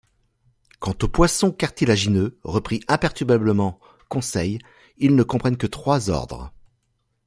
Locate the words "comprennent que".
5.21-5.67